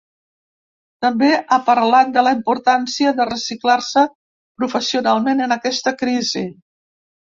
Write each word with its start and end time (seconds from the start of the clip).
També 1.05 1.27
ha 1.33 1.59
parlat 1.67 2.09
de 2.15 2.23
la 2.27 2.31
importància 2.37 3.13
de 3.19 3.29
reciclar-se 3.33 4.07
professionalment 4.63 5.49
en 5.49 5.55
aquesta 5.61 5.95
crisi. 6.05 6.45